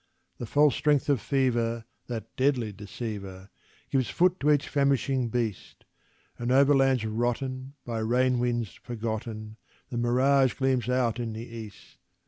The 0.39 0.47
false 0.47 0.73
strength 0.73 1.09
of 1.09 1.21
fever, 1.21 1.85
that 2.07 2.35
deadly 2.35 2.71
deceiver, 2.71 3.51
Gives 3.91 4.09
foot 4.09 4.39
to 4.39 4.49
each 4.49 4.67
famishing 4.67 5.29
beast; 5.29 5.85
And 6.39 6.51
over 6.51 6.73
lands 6.75 7.05
rotten, 7.05 7.75
by 7.85 7.99
rain 7.99 8.39
winds 8.39 8.73
forgotten, 8.73 9.57
The 9.89 9.99
mirage 9.99 10.55
gleams 10.55 10.89
out 10.89 11.19
in 11.19 11.33
the 11.33 11.47
east. 11.47 11.97